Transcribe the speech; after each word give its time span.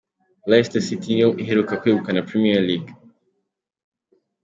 Leicester 0.49 0.81
City 0.87 1.07
niyo 1.13 1.29
iheruka 1.41 1.79
kwegukana 1.81 2.25
Premier 2.29 2.61
League 2.67 2.91